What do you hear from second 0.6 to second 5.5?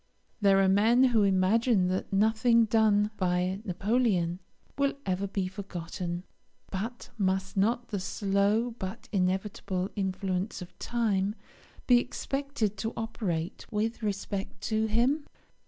men who imagine that nothing done by Napoleon will ever be